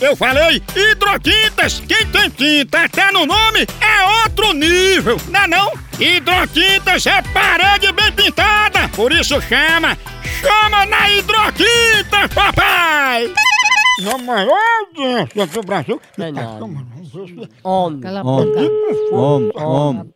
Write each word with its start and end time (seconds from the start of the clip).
Eu 0.00 0.14
falei 0.14 0.62
hidrotintas. 0.76 1.80
Quem 1.80 2.06
tem 2.12 2.30
tinta 2.30 2.84
até 2.84 3.10
no 3.10 3.26
nome 3.26 3.66
é 3.80 4.24
outro 4.24 4.52
nível, 4.52 5.16
não 5.28 5.40
é 5.40 5.46
não? 5.48 5.72
Hidrotintas 5.98 7.04
é 7.06 7.20
parede 7.34 7.92
bem 7.92 8.12
pintada. 8.12 8.88
Por 8.94 9.10
isso 9.12 9.40
chama, 9.40 9.96
chama 10.40 10.86
na 10.86 11.10
hidrotinta, 11.10 12.28
papai. 12.32 13.34
Na 14.04 14.18
maior 14.18 14.56
audiência 14.86 15.46
do 15.46 15.62
Brasil. 15.62 16.00
Não, 16.16 16.30
não. 16.30 16.98
Isso 17.02 17.48
Homem. 17.64 18.00
Homem. 18.22 18.70
Homem, 19.12 19.52
homem. 19.56 20.14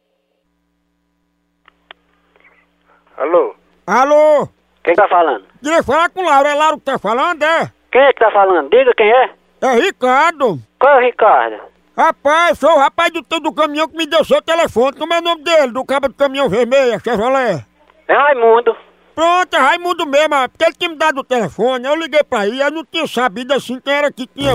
Alô? 3.16 3.56
Alô? 3.86 4.48
Quem 4.84 4.94
tá 4.94 5.08
falando? 5.08 5.44
Queria 5.60 5.82
falar 5.82 6.08
com 6.10 6.22
Laura. 6.22 6.50
É 6.50 6.54
Laura 6.54 6.76
que 6.76 6.84
tá 6.84 6.98
falando, 6.98 7.42
é? 7.42 7.72
Quem 7.90 8.00
é 8.00 8.12
que 8.12 8.20
tá 8.20 8.30
falando? 8.30 8.70
Diga 8.70 8.92
quem 8.96 9.10
é. 9.10 9.41
É 9.62 9.74
Ricardo. 9.76 10.58
Qual 10.80 10.94
é 10.94 10.96
o 10.96 11.06
Ricardo? 11.06 11.60
Rapaz, 11.96 12.58
sou 12.58 12.72
o 12.72 12.78
rapaz 12.78 13.10
do, 13.12 13.22
do 13.22 13.52
caminhão 13.52 13.86
que 13.86 13.96
me 13.96 14.06
deu 14.06 14.24
seu 14.24 14.42
telefone. 14.42 14.98
Como 14.98 15.14
é 15.14 15.18
o 15.18 15.22
nome 15.22 15.44
dele? 15.44 15.72
Do 15.72 15.84
cabo 15.84 16.08
do 16.08 16.14
caminhão 16.14 16.48
vermelho, 16.48 16.98
Chevrolet. 16.98 17.64
É 18.08 18.14
Raimundo. 18.14 18.76
Pronto, 19.14 19.54
é 19.54 19.58
Raimundo 19.58 20.04
mesmo, 20.06 20.34
porque 20.48 20.64
ele 20.64 20.74
tinha 20.74 20.90
me 20.90 20.96
dado 20.96 21.18
o 21.18 21.24
telefone, 21.24 21.86
eu 21.86 21.94
liguei 21.94 22.24
pra 22.24 22.40
aí, 22.40 22.60
eu 22.60 22.70
não 22.70 22.82
tinha 22.82 23.06
sabido 23.06 23.52
assim 23.52 23.78
quem 23.78 23.92
era 23.92 24.10
que 24.10 24.26
tinha. 24.26 24.54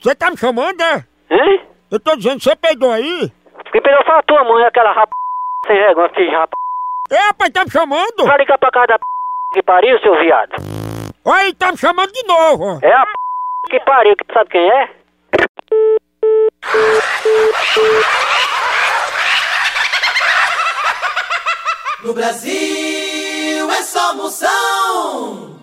Você 0.00 0.14
tá 0.14 0.30
me 0.30 0.36
chamando, 0.38 0.80
é? 0.80 1.04
Hein? 1.30 1.60
Eu 1.90 2.00
tô 2.00 2.16
dizendo, 2.16 2.42
você 2.42 2.56
peidou 2.56 2.90
aí? 2.90 3.30
Quem 3.70 3.82
pegou 3.82 4.04
foi 4.04 4.14
a 4.14 4.22
tua 4.22 4.42
mãe, 4.44 4.64
aquela 4.64 4.92
rap... 4.92 5.10
sem 5.66 5.76
vergonha, 5.76 6.08
filho 6.14 6.30
de 6.30 6.34
rap... 6.34 6.50
É, 7.10 7.16
rapaz, 7.28 7.50
tá 7.50 7.64
me 7.64 7.70
chamando? 7.70 8.24
Vai 8.24 8.38
ligar 8.38 8.58
pra 8.58 8.70
casa 8.70 8.86
da 8.86 8.98
p... 8.98 9.04
que 9.52 9.62
pariu, 9.62 10.00
seu 10.00 10.18
viado. 10.18 10.56
Olha 11.24 11.42
aí, 11.42 11.54
tá 11.54 11.70
me 11.70 11.78
chamando 11.78 12.10
de 12.12 12.22
novo. 12.26 12.80
É 12.82 12.92
a 12.92 13.06
p... 13.06 13.12
que 13.70 13.80
pariu, 13.84 14.16
que 14.16 14.24
tu 14.24 14.34
sabe 14.34 14.50
quem 14.50 14.68
é? 14.68 14.90
No 22.04 22.12
Brasil 22.12 23.70
é 23.70 23.82
só 23.82 24.14
moção. 24.14 25.61